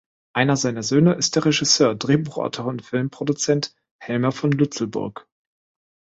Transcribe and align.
Einer 0.33 0.55
seiner 0.57 0.81
Söhne 0.81 1.13
ist 1.13 1.35
der 1.35 1.45
Regisseur, 1.45 1.93
Drehbuchautor 1.93 2.65
und 2.65 2.81
Filmproduzent 2.81 3.75
Helmer 3.99 4.31
von 4.31 4.49
Lützelburg. 4.51 5.27